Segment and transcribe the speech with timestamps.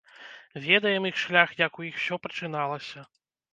[0.63, 3.07] Ведаем іх шлях, як у іх усё пачыналася.